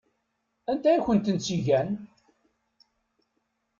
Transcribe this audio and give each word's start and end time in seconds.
Anta 0.71 0.89
i 0.95 0.99
kent-tt-igan? 1.05 1.89